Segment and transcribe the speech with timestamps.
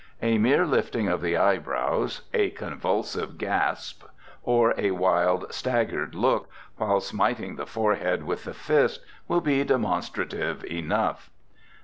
[0.23, 4.03] A mere lifting of the eyebrows, a convulsive gasp,
[4.41, 10.65] or a wild, staggered look, while smiting the forehead with the fist, will be demonstrative
[10.65, 11.29] enough.